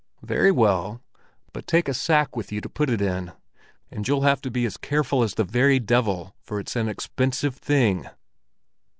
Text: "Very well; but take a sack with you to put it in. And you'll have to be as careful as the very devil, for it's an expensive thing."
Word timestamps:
"Very 0.23 0.49
well; 0.51 0.99
but 1.53 1.67
take 1.67 1.87
a 1.87 1.93
sack 1.93 2.35
with 2.35 2.51
you 2.51 2.59
to 2.61 2.67
put 2.67 2.89
it 2.89 3.03
in. 3.03 3.33
And 3.91 4.07
you'll 4.07 4.23
have 4.23 4.41
to 4.41 4.49
be 4.49 4.65
as 4.65 4.75
careful 4.75 5.21
as 5.21 5.35
the 5.35 5.43
very 5.43 5.77
devil, 5.77 6.33
for 6.41 6.59
it's 6.59 6.75
an 6.75 6.89
expensive 6.89 7.55
thing." 7.55 8.09